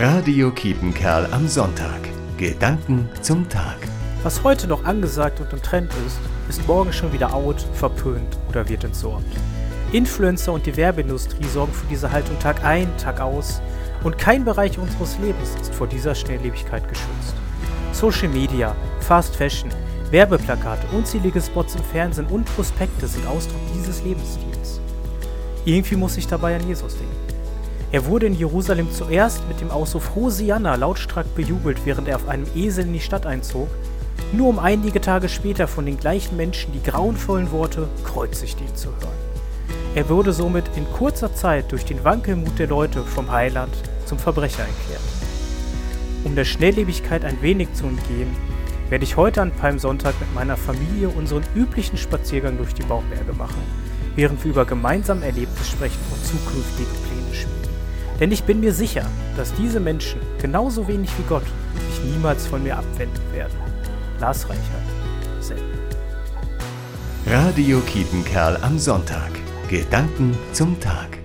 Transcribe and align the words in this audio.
Radio 0.00 0.52
Kiepenkerl 0.52 1.26
am 1.32 1.48
Sonntag. 1.48 1.98
Gedanken 2.36 3.08
zum 3.20 3.48
Tag. 3.48 3.78
Was 4.22 4.44
heute 4.44 4.68
noch 4.68 4.84
angesagt 4.84 5.40
und 5.40 5.52
im 5.52 5.60
Trend 5.60 5.90
ist, 6.06 6.20
ist 6.48 6.68
morgen 6.68 6.92
schon 6.92 7.12
wieder 7.12 7.34
out, 7.34 7.66
verpönt 7.72 8.38
oder 8.48 8.68
wird 8.68 8.84
entsorgt. 8.84 9.26
Influencer 9.90 10.52
und 10.52 10.64
die 10.66 10.76
Werbeindustrie 10.76 11.48
sorgen 11.52 11.72
für 11.72 11.86
diese 11.88 12.12
Haltung 12.12 12.38
Tag 12.38 12.62
ein, 12.62 12.86
Tag 12.96 13.20
aus 13.20 13.60
und 14.04 14.16
kein 14.18 14.44
Bereich 14.44 14.78
unseres 14.78 15.18
Lebens 15.18 15.56
ist 15.60 15.74
vor 15.74 15.88
dieser 15.88 16.14
Schnelllebigkeit 16.14 16.88
geschützt. 16.88 17.34
Social 17.90 18.28
Media, 18.28 18.76
Fast 19.00 19.34
Fashion, 19.34 19.70
Werbeplakate, 20.12 20.86
unzählige 20.96 21.40
Spots 21.40 21.74
im 21.74 21.82
Fernsehen 21.82 22.26
und 22.26 22.44
Prospekte 22.54 23.08
sind 23.08 23.26
Ausdruck 23.26 23.62
dieses 23.74 24.04
Lebensstils. 24.04 24.80
Irgendwie 25.64 25.96
muss 25.96 26.16
ich 26.16 26.28
dabei 26.28 26.54
an 26.54 26.68
Jesus 26.68 26.96
denken. 26.96 27.37
Er 27.90 28.04
wurde 28.04 28.26
in 28.26 28.34
Jerusalem 28.34 28.92
zuerst 28.92 29.48
mit 29.48 29.62
dem 29.62 29.70
Ausruf 29.70 30.14
Hosianna 30.14 30.74
lautstark 30.74 31.34
bejubelt, 31.34 31.86
während 31.86 32.06
er 32.06 32.16
auf 32.16 32.28
einem 32.28 32.46
Esel 32.54 32.84
in 32.84 32.92
die 32.92 33.00
Stadt 33.00 33.24
einzog, 33.24 33.68
nur 34.32 34.48
um 34.48 34.58
einige 34.58 35.00
Tage 35.00 35.28
später 35.30 35.66
von 35.66 35.86
den 35.86 35.98
gleichen 35.98 36.36
Menschen 36.36 36.72
die 36.72 36.82
grauenvollen 36.82 37.50
Worte 37.50 37.88
kreuzigt 38.04 38.60
ihn 38.60 38.76
zu 38.76 38.88
hören. 38.88 39.28
Er 39.94 40.08
wurde 40.10 40.34
somit 40.34 40.64
in 40.76 40.84
kurzer 40.92 41.34
Zeit 41.34 41.72
durch 41.72 41.86
den 41.86 42.04
Wankelmut 42.04 42.58
der 42.58 42.66
Leute 42.66 43.02
vom 43.02 43.32
Heiland 43.32 43.72
zum 44.04 44.18
Verbrecher 44.18 44.64
erklärt. 44.64 45.00
Um 46.24 46.34
der 46.34 46.44
Schnelllebigkeit 46.44 47.24
ein 47.24 47.40
wenig 47.40 47.72
zu 47.72 47.86
entgehen, 47.86 48.36
werde 48.90 49.04
ich 49.04 49.16
heute 49.16 49.40
an 49.40 49.50
Palmsonntag 49.50 50.20
mit 50.20 50.34
meiner 50.34 50.58
Familie 50.58 51.08
unseren 51.08 51.42
üblichen 51.54 51.96
Spaziergang 51.96 52.58
durch 52.58 52.74
die 52.74 52.82
Baumberge 52.82 53.32
machen, 53.32 53.62
während 54.14 54.44
wir 54.44 54.50
über 54.50 54.66
gemeinsam 54.66 55.22
Erlebtes 55.22 55.70
sprechen 55.70 56.00
und 56.12 56.24
zukünftige 56.24 56.90
Pläne. 56.90 57.07
Denn 58.20 58.32
ich 58.32 58.42
bin 58.44 58.60
mir 58.60 58.72
sicher, 58.72 59.06
dass 59.36 59.54
diese 59.54 59.80
Menschen, 59.80 60.20
genauso 60.40 60.88
wenig 60.88 61.10
wie 61.18 61.28
Gott, 61.28 61.44
sich 61.90 62.04
niemals 62.04 62.46
von 62.46 62.62
mir 62.62 62.76
abwenden 62.76 63.32
werden. 63.32 63.56
Lars 64.20 64.48
Reichert, 64.48 64.64
Selten. 65.40 65.64
Radio 67.26 67.80
Kiepenkerl 67.80 68.56
am 68.62 68.78
Sonntag. 68.78 69.30
Gedanken 69.68 70.36
zum 70.52 70.80
Tag. 70.80 71.18